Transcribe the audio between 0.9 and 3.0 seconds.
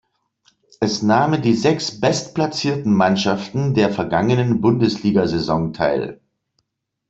nahmen die sechs bestplatzierten